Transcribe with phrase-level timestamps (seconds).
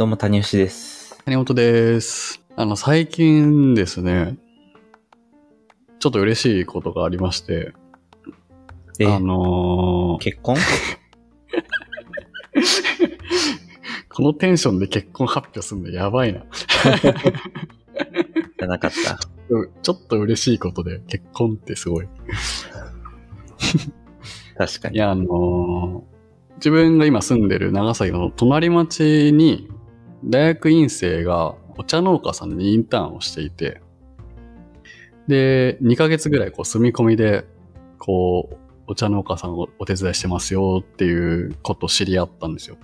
[0.00, 1.18] どうも、谷吉です。
[1.26, 2.40] 谷本です。
[2.56, 4.38] あの、最近ですね、
[5.98, 7.74] ちょっと嬉しいことがありまして、
[8.98, 10.56] え、あのー結婚？
[14.08, 16.44] このテンションで結婚発表するのやばいな。
[18.58, 19.18] じゃなかった？
[19.50, 22.08] う んちょっと嬉しいことで結婚ってすごい。
[24.56, 24.96] 確かに。
[24.96, 26.10] いや、あのー
[26.56, 29.68] 自分が今住んでる長崎の隣町に、
[30.24, 33.80] 大学院生がお茶農家さんにインターンをしていて、
[35.28, 37.44] で、2ヶ月ぐらいこう住み込みで、
[37.98, 38.56] こう、
[38.86, 42.76] お茶農家さんをお手伝いしてますよっていうことを知り合ったんですよ。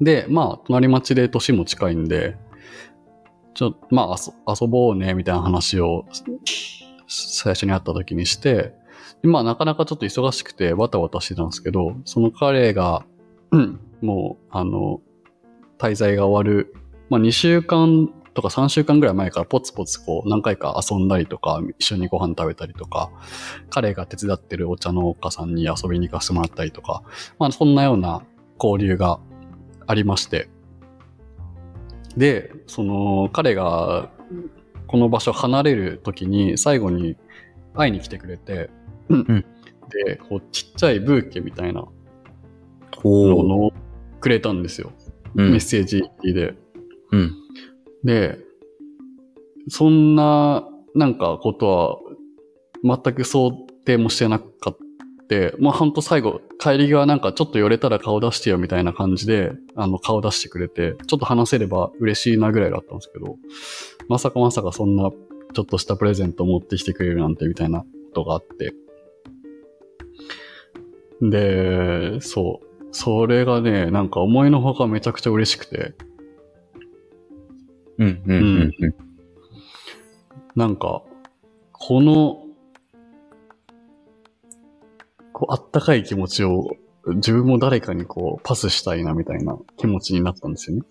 [0.00, 2.36] で、まあ、隣町で年も近いんで、
[3.54, 6.04] ちょ、まあ遊、ぼうね、みたいな話を
[7.08, 8.74] 最初に会った時にして、
[9.22, 13.04] まあなかなかちょっと忙しくてバタバタしてたんですけど、その彼が、
[13.52, 15.00] うんもう、あの、
[15.78, 16.74] 滞在が終わる、
[17.08, 23.10] まあ2週間とか3週間ぐらい前からポツポツこう何回か遊んだりとか、一緒にご飯食べたりとか、
[23.70, 27.02] 彼が手伝ってるお茶農家さんに遊びに行かせてもらったりとか、
[27.38, 28.22] まあそんなような
[28.62, 29.20] 交流が
[29.86, 30.48] ありまして。
[32.16, 34.10] で、その彼が
[34.86, 37.16] この場所離れる時に最後に
[37.74, 38.70] 会いに来てくれて、
[39.12, 39.24] ん
[40.04, 41.84] で、こうちっちゃいブーケみたいな。
[43.44, 43.72] のを
[44.20, 44.92] くれたんですよ。
[45.36, 46.54] うんメッセージで。
[47.12, 47.34] うん。
[48.04, 48.38] で、
[49.68, 53.52] そんな、なんかことは、全く想
[53.84, 54.86] 定もしてなかった。
[55.58, 63.36] まあ、ほんと最後、帰り際なんかちょっと寄れたら顔出してよみたいな感じで、あの、顔出してくれて、ちょっと話せれば嬉しいなぐらいだったんですけど、
[64.08, 65.10] まさかまさかそんな、
[65.52, 68.72] ちょっとしたプレゼントを持ってきてくれるなんてみたいなことがあって。
[71.20, 72.66] で、そう。
[72.92, 75.94] それがね、なんか思いのほかめちゃくちゃ嬉しくて、
[77.98, 78.72] うん、うん、うん。
[78.78, 79.06] うん
[80.56, 81.02] なんか、
[81.72, 82.42] この、
[85.34, 86.70] こう、あったかい気持ちを
[87.16, 90.82] 自分も誰かにこう、パスしたいなみたいな気持ちになったんですよね。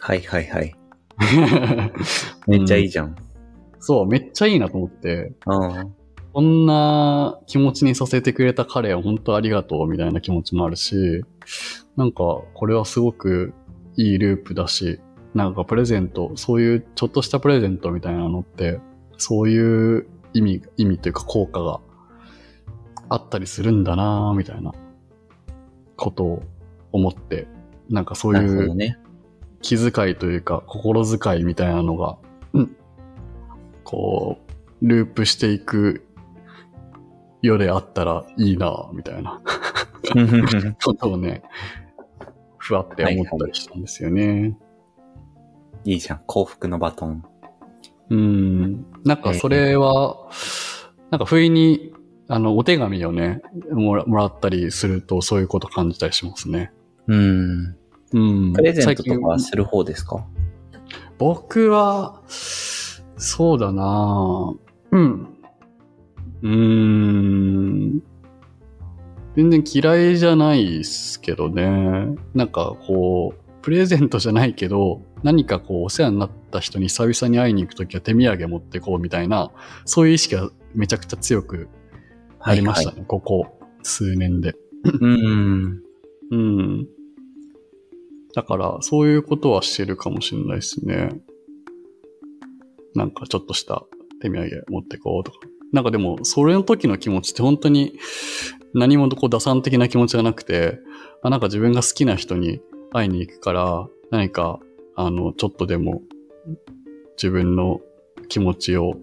[0.00, 0.74] はいはいはい。
[2.48, 3.14] めっちゃいいじゃん。
[3.78, 5.94] そう、めっちゃいいなと思って、うん。
[6.32, 11.24] こんな気持ちにさせてくれた彼は本当ありがとうみたいな気持ちもあるし、
[11.96, 13.54] なんか、これはすごく
[13.96, 15.00] いいループだし、
[15.34, 18.80] なんかプレゼント、そういうちょっとしたプレゼントみたいなのって、
[19.16, 21.80] そういう意味、意味というか効果が
[23.08, 24.72] あったりするんだなぁみたいな
[25.96, 26.42] ことを
[26.92, 27.48] 思って、
[27.88, 28.98] なんかそういう。
[29.60, 32.16] 気遣いというか心遣いみたいなのが、
[32.52, 32.76] うん
[33.84, 34.38] こ
[34.82, 36.04] う、ループしていく
[37.42, 39.40] 世であったらいいなぁみたいな
[40.84, 41.42] ことをね、
[42.58, 44.56] ふわって思ったりしたんですよね。
[45.84, 46.20] いいじゃん。
[46.26, 47.24] 幸福のバトン。
[48.10, 48.86] うん。
[49.04, 50.28] なんかそれは、
[51.10, 51.92] なんか不意に、
[52.28, 56.72] あの、お手紙をね、もらもらったりするとそういうこと感じたりしますね。
[57.06, 57.76] うん。
[58.12, 58.52] うん。
[58.52, 60.26] プレゼントとかする方ですか？
[61.18, 64.54] 僕は、そうだな
[64.90, 65.37] うん。
[66.42, 68.02] うーん。
[69.36, 72.16] 全然嫌いじゃないっすけどね。
[72.34, 79.50] なんかこう、プレゼントじゃないけど、何かこう、お世話になった人に久々に会いに行くときは手土産持ってこうみたいな、
[79.84, 81.68] そういう意識がめちゃくちゃ強く
[82.40, 84.54] ありましたね、ここ数年で。
[85.00, 85.82] うん。
[86.30, 86.88] うん。
[88.34, 91.10] だから、そういうことはしてるかもしれないですね。
[92.94, 93.84] なんかちょっとした
[94.20, 95.38] 手土産持ってこうとか。
[95.72, 97.98] なんかでも、それの時の気持ちって本当に
[98.74, 100.78] 何もこう打算的な気持ちがなくて、
[101.22, 102.60] あなんか自分が好きな人に
[102.92, 104.60] 会いに行くから、何か、
[104.96, 106.02] あの、ちょっとでも
[107.16, 107.80] 自分の
[108.28, 108.94] 気持ちを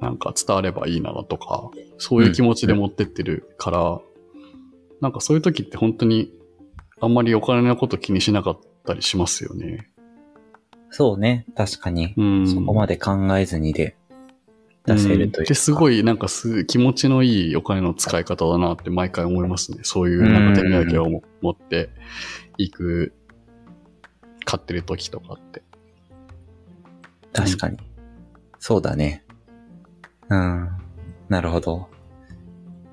[0.00, 4.00] なんか伝わればいいなとか、そういう気持ちで持ってってるから、
[5.00, 6.32] なんかそういう時って本当に
[7.00, 9.90] あんまりお金のこと気にしなかったりしますよね。
[10.90, 11.46] そうね。
[11.54, 12.14] 確かに。
[12.16, 12.48] うん。
[12.48, 13.96] そこまで考えずにで
[14.94, 15.40] 出せるというか。
[15.42, 19.80] んですごいなんかす気持ちのいいお金の使い方だなって毎回思いますね。
[19.82, 21.90] そういうなんか手土産をも持って
[22.58, 23.12] いく、
[24.44, 25.62] 買ってる時とかって。
[27.32, 27.78] 確かに。
[28.58, 29.24] そうだね。
[30.28, 30.68] うん。
[31.28, 31.88] なるほど。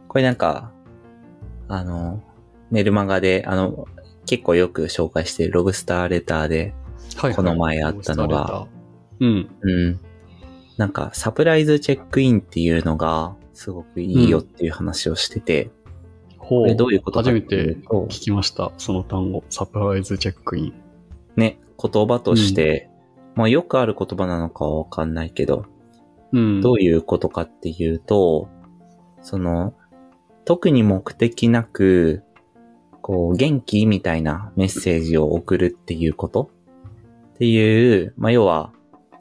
[0.08, 0.72] これなんか、
[1.68, 2.24] あの、
[2.72, 3.88] メルマガで、あの、
[4.26, 6.74] 結構よく紹介してるロブスターレターで、
[7.16, 7.36] はい、はい。
[7.36, 8.68] この前あったのが、
[9.20, 9.50] うん。
[9.62, 10.00] うん。
[10.78, 15.72] なんか、サプライズチェックインっていうのが、すごくいいよっていう話をしてて、
[16.38, 19.44] ほこれどういうことか初めって聞きました、その単語。
[19.50, 20.74] サプライズチェックイン。
[21.36, 22.90] ね、言葉として、
[23.36, 25.66] まあよくある言葉なのかはわかんないけど、
[26.32, 26.62] うん。
[26.62, 28.48] どういうことかっていうと、
[29.22, 29.74] その、
[30.46, 32.24] 特に目的なく、
[33.02, 36.52] こう、元気みたいなメッセージを送るっていうこと
[37.34, 38.72] っていう、まあ、要は、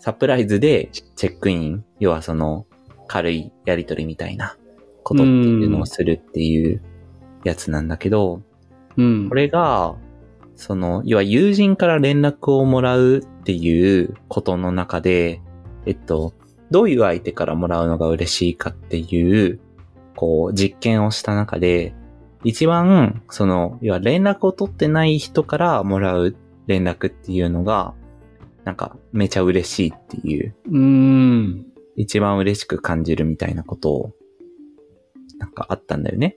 [0.06, 2.64] サプライズでチェックイン、要はその、
[3.08, 4.56] 軽いやりとりみたいな
[5.02, 6.80] ことっていうのをするっていう
[7.42, 8.40] やつなんだけど、
[8.96, 9.28] うん。
[9.28, 9.96] これが、
[10.54, 15.42] その、要は友人から連絡をもらうっていうことの中で、
[15.86, 16.34] えっと、
[16.70, 19.58] どういう相手からもらうのが嬉しいかっていう、
[20.14, 21.96] こう、実験をした中で、
[22.44, 26.36] 一番、その、要は連絡を取ってない人からもらう
[26.68, 27.94] 連絡っていうのが、
[28.66, 31.66] なんか、めちゃ嬉しいっていう、うん。
[31.94, 34.12] 一番嬉しく感じるみたいなことを、
[35.38, 36.36] なんかあったんだよね。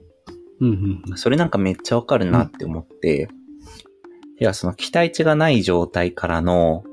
[0.60, 1.02] うん。
[1.08, 1.16] うん。
[1.16, 3.28] それなんかめっちゃわかるなって思って、
[4.40, 6.84] いや、その期待値がない状態からの、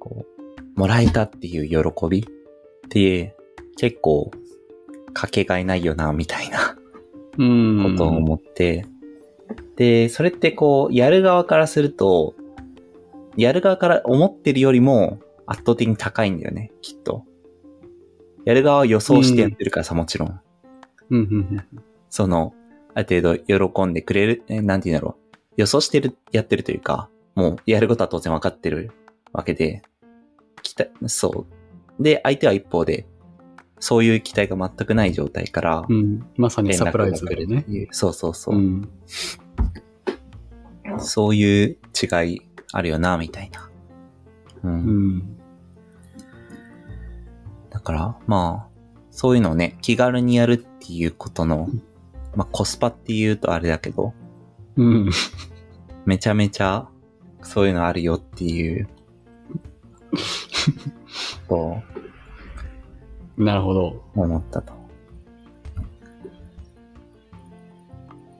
[0.00, 0.26] こ
[0.76, 2.24] う、もらえたっていう喜びっ
[2.88, 3.36] て、
[3.76, 4.32] 結構、
[5.12, 6.76] かけがえないよな、みたいな
[7.38, 7.92] うん。
[7.92, 8.84] ことを思って、
[9.76, 12.34] で、それってこう、やる側からすると、
[13.36, 17.24] やる側から思ってるよりも圧倒的に高いんだよね、きっと。
[18.44, 20.40] やる側は予想してやってるからさ、もちろん。
[21.10, 21.18] うん。
[21.18, 21.64] うん。
[22.10, 22.54] その、
[22.94, 25.34] ある程度喜んでくれる、えなんて言うんだろう。
[25.56, 28.92] 予想してる、やってるというか、もうやることは当然分かってる
[29.32, 29.82] わけで、
[30.62, 31.46] 期待、そ
[31.98, 32.02] う。
[32.02, 33.06] で、相手は一方で、
[33.80, 36.26] そういう期待が全くない状態から、うん。
[36.36, 37.64] まさにサプライズだよね。
[37.90, 38.58] そうそうそうう。
[38.58, 38.88] ん。
[40.98, 42.42] そういう違い
[42.76, 43.70] あるよな、みたいな。
[44.64, 44.68] う。
[44.68, 45.36] うんん。
[47.70, 48.74] だから、まあ、
[49.12, 51.68] そういうのをね、気軽にやるっていうことの、
[52.34, 54.12] まあコスパっていうとあれだけど、
[54.76, 55.10] うん。
[56.04, 56.88] めちゃめちゃ
[57.42, 58.88] そういうのあるよっていう。
[61.48, 61.76] と
[63.36, 64.04] なるほど。
[64.16, 64.72] 思ったと。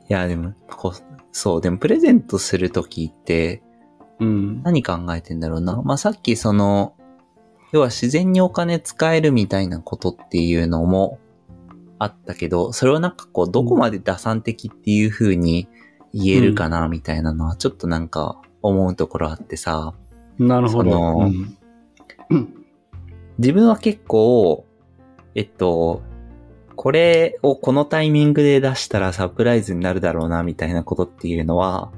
[0.08, 0.92] いや、でも、こ
[1.31, 3.62] そう、でもプレゼントするときって
[4.20, 4.62] うん。
[4.62, 5.82] 何考えてんだろうな。
[5.82, 6.94] まあ、さっきその、
[7.72, 11.19] 要は自然にお金使えるみたいなことっていうのも
[11.99, 15.69] あったけど、それをなんかこう、どこまで打算的っていう風に
[16.12, 19.94] 言えるかなみたいなのはちょっとなんか思うところあってさ、
[20.38, 21.19] なるほど。
[21.19, 21.56] うん
[22.31, 22.64] うん
[23.38, 24.64] 自分は結構、
[25.34, 26.02] えっと、
[26.76, 31.90] これをこのタイミングで出したらサプライズになるだろうなみたいなことっていうのは、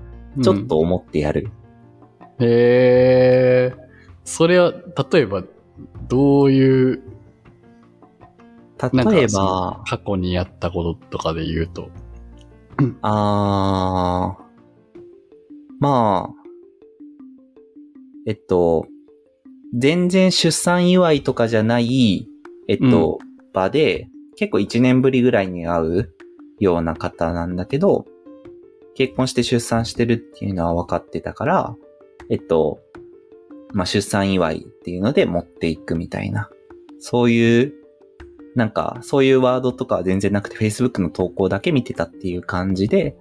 [0.42, 1.50] ちょっと思ってやる。
[2.40, 3.74] へえ。
[4.24, 4.72] それは、
[5.10, 5.42] 例えば、
[6.08, 7.02] どういう、
[8.82, 11.90] 例えば、過去にやったこととかで言うと。
[13.02, 14.44] あー、
[15.80, 16.42] まあ、
[18.26, 18.86] えっと、
[19.74, 22.28] 全然出産祝いとかじゃない、
[22.68, 23.18] えっと、
[23.52, 26.14] 場で、結構1年ぶりぐらいに会う
[26.60, 28.06] ような方なんだけど、
[28.94, 31.76] 結婚して出産してるっていうのは分かってたから、
[32.30, 32.80] えっと、
[33.72, 36.50] まあ、出産祝いっていうので持っていくみたいな。
[36.98, 37.74] そういう、
[38.54, 43.16] なんか、そういうワードとかは全然なくて、Facebook の投稿だけ見てたっていう感じで、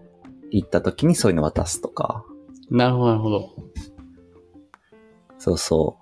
[0.52, 2.24] 行った時にそういうの渡すとか。
[2.70, 3.50] なるほど、なるほど。
[5.38, 5.98] そうそ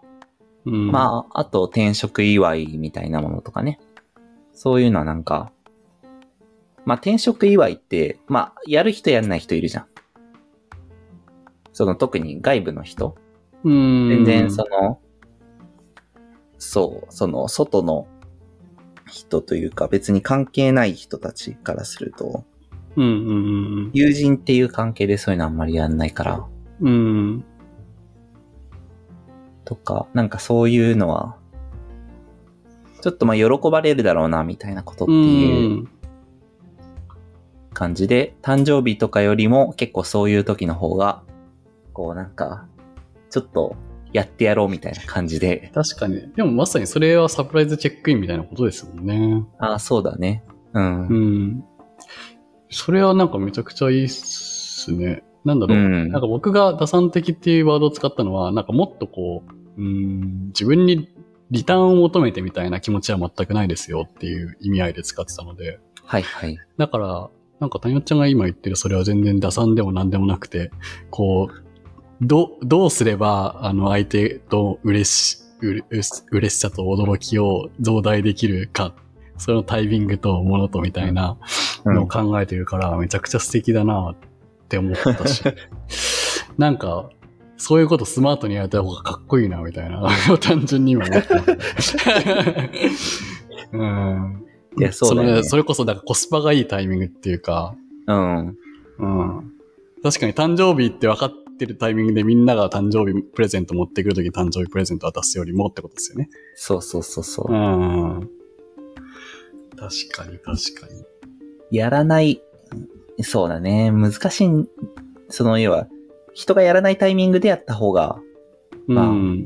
[0.65, 0.71] う。
[0.71, 3.79] うん、まあ、あと転職祝いみたいなものとかね。
[4.53, 5.51] そういうのはなんか、
[6.85, 9.85] まあ転職祝いって、まあ、やる人やんない人いるじゃん。
[11.73, 13.15] その特に外部の人？
[13.63, 14.99] うん、全然その、
[16.57, 18.07] そう、その外の
[19.07, 22.45] 人というか別に関係ない人たちからすると、
[22.95, 26.45] うんうんうん友人っていう関係でそういうのあんまりやんないから、
[26.81, 26.89] うん。
[26.89, 26.91] う
[27.37, 27.45] ん。
[29.65, 31.37] とか、なんかそういうのは、
[33.01, 35.87] ちょっとまあ喜ばれるだろうなみたいなことっていう
[37.73, 41.23] 感じで、誕生日とかよりも結構そういう時の方が、
[41.93, 42.67] こうなんか、
[43.29, 43.75] ちょっと
[44.11, 46.31] やってやろうみたいな感じで、確かに。
[46.35, 49.43] でもまさにそれはサプライズチェックインみたいなことですもんね。
[49.59, 50.43] ああ、そうだね。
[50.73, 51.07] うん。
[51.07, 51.63] うん。
[52.69, 55.23] それはなんかめちゃくちゃいいっすね。
[55.45, 55.77] なんだろう。
[55.77, 59.43] うんなんか僕が打算的っていうワードを使ったのは、なんかもっとこ
[59.77, 61.09] う、うん、自分に
[61.51, 65.79] リターンを求めてみたいな気持ちは全くないですよっていう意味合いで使ってたので。
[66.03, 66.57] はいはい。
[66.77, 70.71] だから、なんか谷尾ちゃんが今言ってるそれは全然打算でも何でもなくて、
[71.09, 71.72] こう、
[72.21, 78.93] ど、どうすれば、あの、相手と嬉し、うれ嬉しさと驚きを増大できるか、
[79.37, 81.37] そのタイミングとものとみたいな
[81.85, 84.15] のを考えてるから、めちゃくちゃ素敵だなっ
[84.69, 85.43] て思ったし、
[86.57, 87.09] なんか、
[87.57, 91.27] そういうことスマートにやれた方がかっこいいな、みたいな、単純に今思って。
[93.71, 94.45] うん。
[94.77, 97.75] いや、そうだよねれそれこそ、だからコスパがいいタイミングっていうか、
[98.07, 98.57] うん。
[98.99, 99.53] うん。
[100.03, 101.27] 確かに誕生日って分か
[101.63, 106.29] ってるタイミングでみんなが誕生日プレゼント持ってくるときに誕生日プレゼント渡すよりもってことですよね。
[106.55, 107.51] そうそうそうそう。
[107.51, 108.29] うん。
[109.75, 111.03] 確かに確かに。
[111.71, 112.41] やらない、
[113.21, 113.91] そうだね。
[113.91, 114.49] 難しい、
[115.29, 115.87] その要は、
[116.33, 118.19] 人がやらないタイミングでやった方が
[118.87, 119.45] まあうん。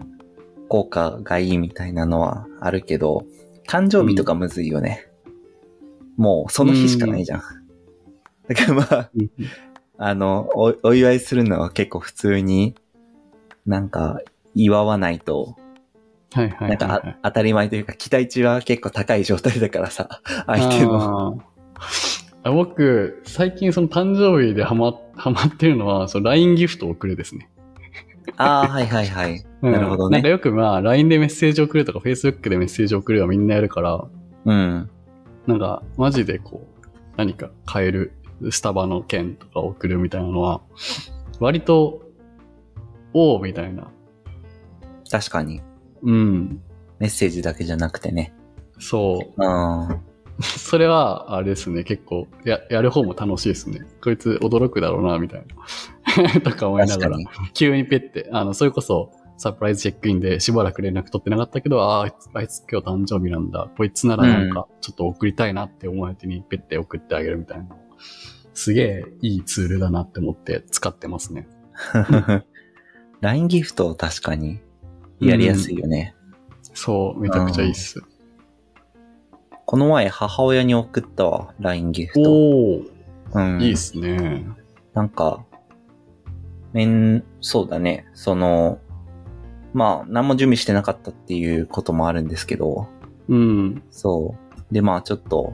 [0.70, 3.26] 効果がいいみたいなのはあるけど、
[3.68, 5.08] 誕生日とかむずいよね。
[6.18, 7.42] もうその日しかないじゃん。
[8.50, 9.12] だからまあ、
[9.98, 12.76] あのお、お祝いするのは結構普通に、
[13.66, 14.20] なんか、
[14.54, 15.56] 祝わないと、
[16.34, 21.42] はいはいはい、なんか当たり前というか、期待値は結構高い状態だからさ、相手の。
[22.44, 27.50] 僕、最近その誕生日でハマ、ハマってるのは、その LINE ギフトを送るですね。
[28.38, 29.46] ああ、はいはいはい。
[29.62, 30.18] うんなるほどね。
[30.18, 34.06] なんかよくまあ、LINE でメッセージを送るとか、Facebook でメッセージを送るはみんなやるから、
[34.46, 34.90] うん。
[35.48, 36.88] なんか、マジでこう、
[37.18, 38.14] 何か買える、
[38.52, 40.62] スタバの券とか送るみたいなのは、
[41.40, 42.02] 割と、
[43.14, 43.92] おーみたいな。
[45.10, 45.62] 確かに。
[46.04, 46.62] うん。
[47.00, 48.34] メッセージだけじゃなくてね。
[48.80, 49.44] そう。
[49.44, 50.02] うん。
[50.42, 53.82] それは、あれですね、結構、や、やる方も楽しいですね。
[54.04, 55.46] こいつ驚くだろうな、みたい
[56.36, 56.42] な。
[56.42, 57.18] とか思いながら。
[57.54, 63.70] 急にペッて、あの、それこそ、サプライズチェックインでしばらく連絡取ってなかったけど、ああ、あいつ今日誕生日なんだ。
[63.78, 67.66] こいつならなんか、ちょっと送りたいなって思う相手にペッて送ってあげるみたいな。
[68.54, 71.48] すげえいいツールだなって思って使ってますね。
[73.22, 74.60] LINE ギフト確かに
[75.20, 76.16] やりやすいよね。
[76.74, 78.02] そう、めちゃくちゃいいっす。
[79.66, 82.22] この前母親に送ったわ、LINE ギフト。
[82.22, 82.92] おー、
[83.34, 83.62] うん。
[83.62, 84.46] いいっすね。
[84.94, 85.46] なんか、
[86.74, 88.08] めん、そうだね。
[88.14, 88.80] その、
[89.74, 92.88] まあ、何も準備してなかったっていうこともあるんですけど、
[93.28, 93.84] うん。
[93.92, 94.36] そ
[94.70, 94.74] う。
[94.74, 95.54] で、まあ、ちょっと、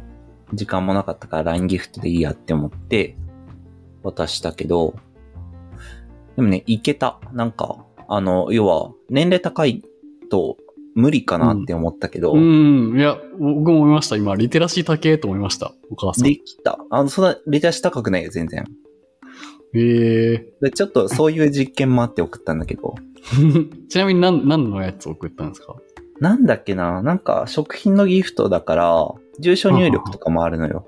[0.53, 3.15] 時間もなかったから LINE ギフトでいいやって思って、
[4.03, 4.95] 渡したけど、
[6.35, 7.19] でもね、いけた。
[7.33, 9.83] なんか、あの、要は、年齢高い
[10.29, 10.57] と
[10.95, 12.97] 無理かなって思ったけど、うん。
[12.97, 14.15] いや、僕も思いました。
[14.17, 15.73] 今、リテラシー高えと思いました。
[15.91, 16.23] お母さん。
[16.25, 16.79] できた。
[16.89, 18.65] あの、そんな、レタシ高くないよ、全然。
[19.75, 22.93] ええでちょっとそういう実験もあって送ったんだけど、
[23.89, 25.75] ちなみに何、何のやつ送ったんですか？
[26.19, 29.07] なんだっけななんか食品のギフトだから、
[29.39, 30.87] 住所入力とかもあるのよ。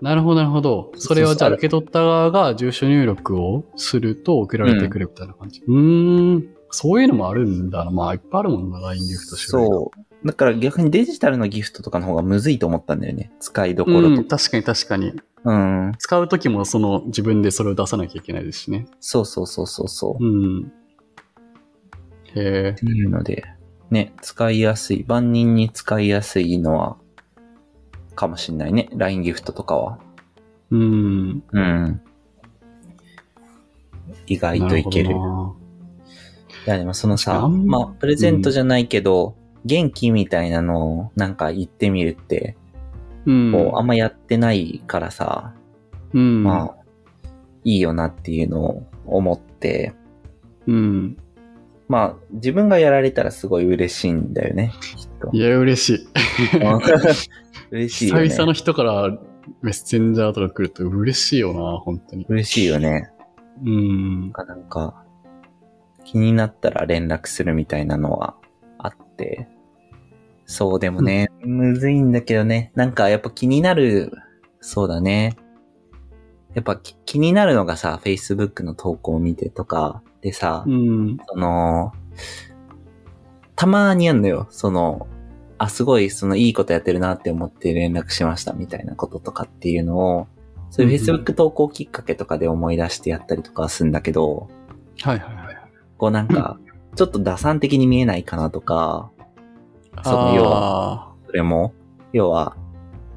[0.00, 0.92] なるほど、なるほど。
[0.96, 5.62] それはじゃあ受け取った側が住所入力をすると送られてくるみたいな感じ。
[5.66, 6.48] うーん。
[6.70, 7.90] そういうのもあるんだな。
[7.92, 10.26] まあ、いっぱいあるもんな、LINE ギフト種そう。
[10.26, 13.30] だから逆にデジタルのギフトとかの方がむずいと思ったんだよね。
[13.38, 14.38] 使いどこうん、ろとか。
[14.38, 15.12] 確かに確かに。
[15.44, 15.92] うん。
[15.98, 18.86] 使うときもその自分でそれを出さなきゃいけないですしね。
[18.98, 20.24] そうそうそうそうそう。
[20.24, 20.72] うん。
[22.34, 22.74] へえっ。
[22.74, 23.44] ていうので、
[23.90, 26.96] ね、使いやすい、万人に使いやすいのは、
[28.14, 28.88] かもしんないね。
[28.92, 29.98] LINE ギフトとかは。
[30.70, 31.42] うん。
[31.52, 32.00] うん。
[34.26, 35.10] 意外といける。
[35.10, 35.56] なほ
[36.66, 42.56] いや、でもそのさ、まあ、プレゼントじゃないけど、元気みたいなのをなんか言ってみるって。
[43.26, 43.52] うん。
[43.52, 45.54] こう、あんまやってないからさ、
[46.12, 46.42] うん。
[46.42, 47.28] まあ、
[47.64, 49.94] いいよなっていうのを思って、
[50.66, 51.16] うん。
[51.88, 55.40] まあ、自分がやられたらすごい嬉しいんだよね、きっとい。
[55.40, 56.08] や、嬉しい。
[57.74, 58.28] 嬉しいよね。
[58.28, 59.10] 久々の人から
[59.62, 62.24] メッセンジャーとか来ると嬉しいよな、本当に。
[62.28, 63.10] 嬉しいよね。
[63.64, 64.20] うん。
[64.22, 65.04] なんかなんか、
[66.04, 68.36] 気になったら連絡するみたいなのは
[68.78, 69.48] あって、
[70.46, 74.12] そうでもね、むずいんだけどね、なんかやっぱ気になる、
[74.60, 75.36] そうだね。
[76.54, 81.16] やっぱき気になるのがさ、Facebook の投稿を見てとかでさ、うん。
[81.26, 81.92] その、
[83.56, 85.08] たまにあんのよ、その、
[85.58, 90.26] あ、すごい、その、いいことやってるなって思って連絡しましたみたいなこととかっていうのを、
[90.70, 94.48] そういう Facebook 投稿きっかけとかで思い出してやったりとかはするんだけど、
[95.02, 95.56] はいはいはい。
[95.98, 96.58] こうなんか、
[96.96, 99.10] ちょっと打算的に見えないかなとか、
[100.02, 101.12] その要は。
[101.26, 101.72] それも、
[102.12, 102.56] 要は、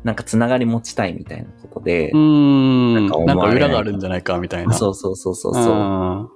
[0.03, 2.93] なんかつながり持ちたいみたいなことでう、ん。
[2.93, 4.73] ななんんかない裏があるんじゃないかみたいな。
[4.73, 5.67] そうそうそうそうそう、う
[6.23, 6.29] ん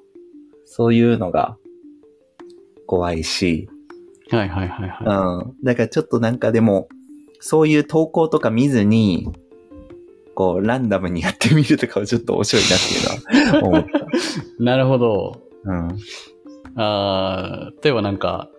[0.73, 1.57] そういうのが
[2.87, 3.67] 怖いし、
[4.31, 5.55] はいはいはいはうん。
[5.63, 6.87] だからちょっとなんかでも、
[7.39, 9.31] そういう投稿とか見ずに、
[10.35, 13.85] こう、ランダムにやってみるとかはちょっと面白いなっていうのは思っい。
[14.63, 15.41] なるほど。
[15.65, 15.71] た。
[15.71, 15.97] うん。
[16.75, 18.49] あー例えばなんか、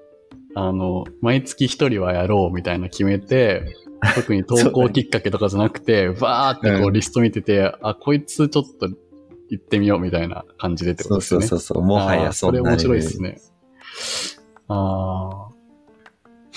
[0.55, 3.77] あの、毎月一人はやろうみたいな決めて、
[4.15, 8.89] 特に投稿きっかけとかじゃなくて、 バーってこううんリスト見てて、あ、こいつちょっと
[9.49, 11.47] 行ってみようみたいな感じでってことそうですよね。
[11.47, 11.83] そうそうそう。
[11.85, 13.41] もはあやーそれ面そんなレベル白いですね。
[14.69, 15.49] あ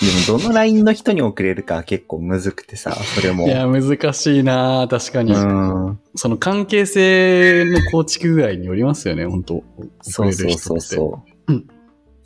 [0.00, 3.32] でも、どの LINE の人に送れるか結構むずくてさ、それあ。
[3.32, 3.46] も。
[3.46, 5.32] いや、難しいな確かに。
[5.32, 5.98] うん。
[6.14, 9.64] その関係性の構築具合によりますよね、本当
[10.02, 10.80] そうそうそうう。
[10.80, 11.52] そう。
[11.52, 11.66] うん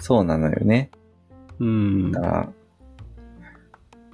[0.03, 0.91] そうなのよね。
[1.59, 2.21] うんだ。
[2.21, 2.53] か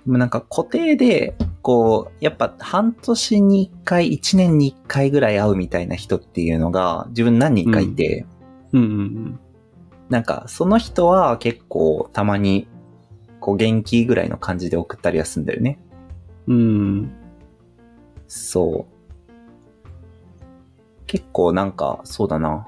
[0.07, 8.27] ら、なんか固定で、こう、やっぱ半年に1回、1年に1回ぐらい会うみたいな人っていうのが自分何人かいて、
[8.73, 9.41] うんうん
[10.09, 12.69] なんかその人は結構たまに、
[13.47, 15.79] こう元気ぐらいの感じで送ったりはするんだよね。
[16.49, 16.57] うん。
[16.57, 16.59] う
[17.03, 17.12] ん。
[18.26, 19.33] そう。
[21.07, 22.67] 結構なんか、そうだな。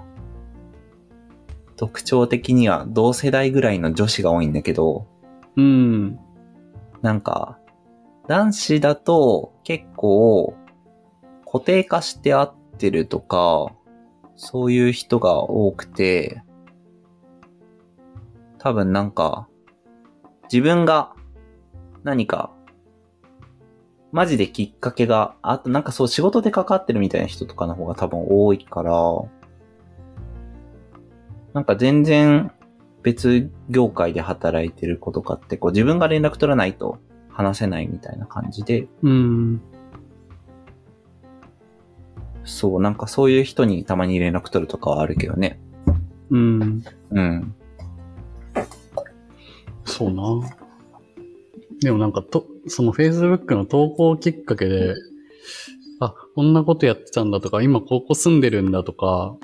[1.75, 5.09] 特徴的には同世代ぐらいの女子が多いんだけど、
[5.57, 6.21] うん。
[7.03, 7.59] なんか、
[8.29, 10.55] 男子だと結構
[11.45, 13.75] 固定化して会ってるとか、
[14.37, 16.41] そういう人が多くて、
[18.59, 19.49] 多分なんか、
[20.53, 21.13] 自分が
[22.05, 22.51] 何か、
[24.13, 28.93] マジできっかけが、あとなんかそう仕事で関わってるみたいな人とかの方が多分多いから、
[31.53, 32.51] なんか全然
[33.03, 39.61] 別業界で働いてる子とかって、こう自分が連絡取らないと話せないみたいな感じで、うん。
[42.45, 45.61] そう、なんかそういう人にたまに連絡取るとかはあるけどね。
[46.31, 46.83] うん。
[47.11, 47.55] うん。
[49.89, 50.23] そうな。
[51.81, 54.95] でもなんかと、その Facebook の投稿きっかけで、
[56.01, 59.37] あ、こんなことやってたんだとか、今ここ住んでるんだとか、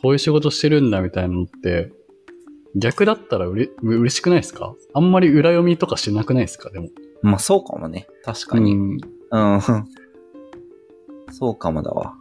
[0.00, 1.92] こういう仕事してるんだみたいなのって、
[2.76, 4.74] 逆だったらうれ嬉しくないですか？
[4.94, 6.70] あんまり裏読みとかしなくないですか？
[6.70, 6.88] でも。
[7.22, 8.06] まあそうかもね。
[8.24, 8.74] 確かに。
[8.74, 8.98] うん。
[9.30, 9.60] うん。
[11.30, 12.14] そうかもだわ。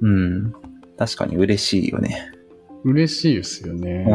[0.00, 0.52] うん。
[0.96, 2.32] 確かに嬉しいよね。
[2.84, 4.06] 嬉しいですよね。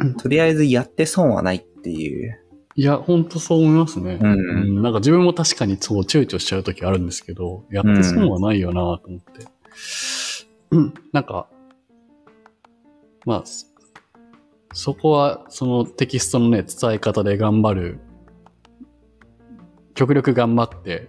[0.00, 0.14] うん。
[0.16, 2.38] とりあえずやって損はないっていう。
[2.74, 4.18] いや、ほんとそう思いますね。
[4.20, 4.34] うんう
[4.80, 9.46] んなんか自分も確かにそう躊躇しちゃう時あるんですけど、やって損はないよなと思って。
[10.70, 11.48] うん、なんか、
[13.26, 13.66] まあ、そ
[14.74, 18.00] そこはそのテキストのね、伝え方で頑張る。
[19.94, 21.08] 極力頑張って、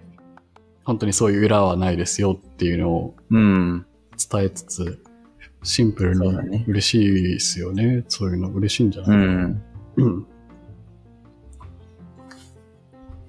[0.84, 3.86] 本当にそういう裏はないですよっていうのをうん。
[4.32, 5.04] 伝えつつ、
[5.64, 6.16] シンプル
[6.50, 8.04] に嬉しいですよね。
[8.08, 9.18] そういうの嬉しいんじゃうない？
[9.18, 9.62] ん。
[9.98, 10.28] うん。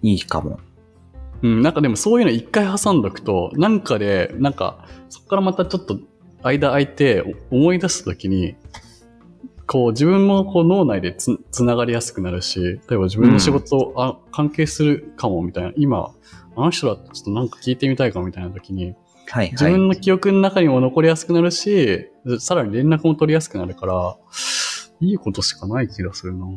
[0.02, 0.58] いいかも。
[1.42, 5.98] うん、なんかでもそういうの一回挟んどくと、なんかで、なんか、そこからまたちょっと
[6.42, 8.56] 間空いてお思い出すときに、
[9.66, 16.14] こう自分もこう脳内でつつながりやすくなるし、例えば自分の仕事、あ、関係するかもみたいな、今、
[16.56, 18.94] あの人だってちょっとなんか聞いてみたいかもみたいなときに、
[19.26, 19.50] はいはい。
[19.52, 24.16] 自分の記憶の中にも残りやすくなるし、さらに連絡も取りやすくなるから、
[25.00, 26.46] いいことしかない気がするな。
[26.46, 26.50] い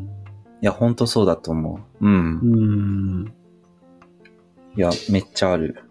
[0.62, 2.06] や、ほんとそうだと思う。
[2.06, 2.46] うんう。
[2.46, 3.34] ん。
[4.76, 5.84] いや、めっちゃある。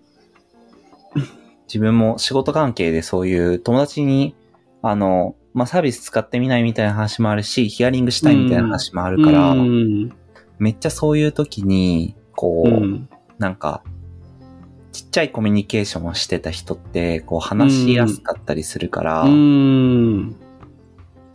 [1.66, 4.34] 自分も仕事関係でそういう友達に、
[4.82, 10.12] あの、まあ、サービス使ってみないみたいな話もあるし、ヒアリングしたいみたいな話もあるから、うん。
[10.58, 13.08] めっちゃそういう時に、こう、うん。
[13.38, 13.82] なんか、
[14.96, 20.36] ちっちゃいコミュニケーションをしてた人って、こう話しやすかったりするから、うん。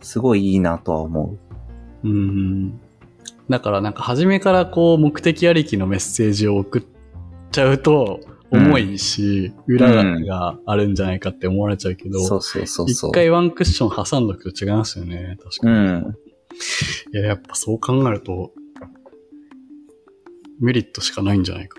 [0.00, 1.36] すごいいいなとは思
[2.02, 2.80] うん。
[3.48, 6.82] だからなんか初めからこう目的ありきのメッセージを送っ
[7.52, 8.18] ちゃうと
[8.50, 12.12] 重いし、裏があるんじゃないかって思われちゃうけう。
[12.12, 13.10] ど、そうそうそうそう。
[13.10, 15.38] 一回ワンクッション挟んどくと違いますよね。
[15.40, 16.08] 確かうに。
[16.08, 16.16] ん。
[17.12, 18.50] いや、やっぱそう考えると、
[20.58, 21.78] メリットしかないんじゃないか。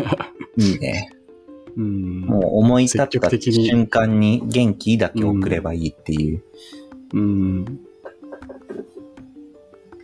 [0.56, 1.10] いいね。
[1.78, 2.20] うん。
[2.22, 6.42] もう思い立った瞬間に元気だけ送ればいいっていう、
[7.14, 7.80] うん。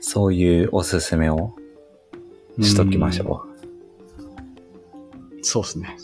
[0.00, 1.56] そういうおすすめを
[2.60, 3.44] しときましょ
[5.42, 5.96] そうですね。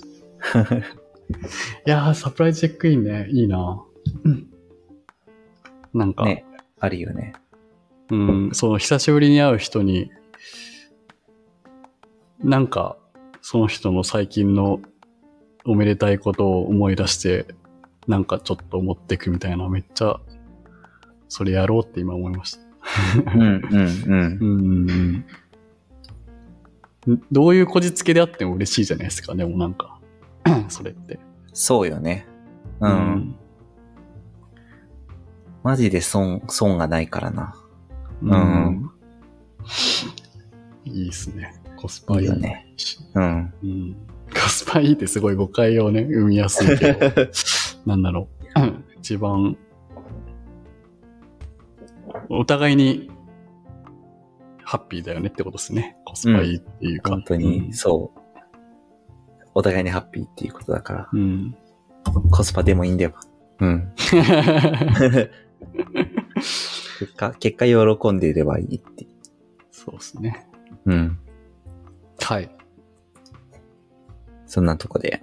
[1.87, 3.83] いやー、サプライズチェックインね、いいな。
[5.95, 6.15] なんう。
[6.15, 6.45] か、ね。
[6.81, 7.35] あるよね。
[8.11, 10.11] うん、その久しぶりに会う人に、
[12.41, 12.97] なんか、
[13.43, 14.81] その人の最近の
[15.65, 17.47] おめでたいことを思い出して、
[18.07, 20.21] なんかちょっと持ってくみたいな、めっちゃ、
[21.29, 22.61] それやろうって今思いました。
[23.35, 25.25] うん、うん、うん。
[27.07, 27.23] うん。
[27.31, 30.01] どういうこじつけであっても嬉しいじゃないですか、でもなんか。
[30.69, 31.19] それって。
[31.53, 32.27] そうよね。
[32.81, 33.35] うん。
[35.63, 37.55] マジで損、損がないからな。
[38.23, 38.91] うん。
[40.85, 41.55] いいっすね。
[41.77, 42.67] コスパいいいいよね。
[43.15, 43.55] うん。
[43.63, 43.97] うん。
[44.43, 47.11] コスパいいってすごい誤解をね、生みやすいけど、
[47.87, 48.61] なんだろう。
[48.61, 49.57] うん一番、
[52.29, 53.11] お互いに、
[54.63, 55.97] ハッピーだよねってことですね。
[56.05, 57.11] コスパいいっていうか。
[57.11, 58.21] 本当に、そう。
[59.55, 61.21] お互いにハッピーっていうことだから、うん。
[61.21, 62.31] うん。
[62.31, 63.15] コスパでもいいんだよ。
[63.61, 63.93] うん。
[66.99, 69.07] 結果、結果喜んでいればいいって。
[69.71, 70.47] そうですね。
[70.85, 71.19] うん。
[72.21, 72.51] はい。
[74.51, 75.21] そんなとこで、